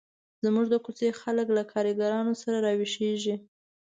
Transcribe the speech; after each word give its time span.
زموږ 0.43 0.65
د 0.69 0.75
کوڅې 0.85 1.07
خلک 1.21 1.47
له 1.57 1.63
کارګانو 1.71 2.33
سره 2.41 2.57
راویښېږي. 2.65 3.35